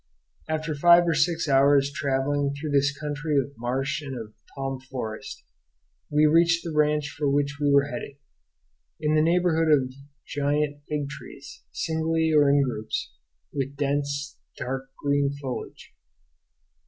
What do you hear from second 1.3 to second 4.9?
hours' travelling through this country of marsh and of palm